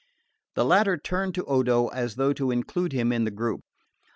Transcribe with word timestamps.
The 0.55 0.65
latter 0.65 0.97
turned 0.97 1.35
to 1.35 1.45
Odo 1.45 1.89
as 1.89 2.15
though 2.15 2.33
to 2.33 2.49
include 2.49 2.91
him 2.91 3.11
in 3.11 3.23
the 3.23 3.29
group. 3.29 3.61